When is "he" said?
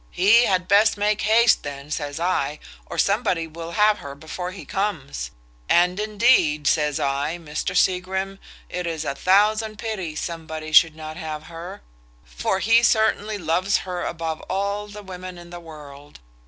0.09-0.45, 4.49-4.65, 12.57-12.81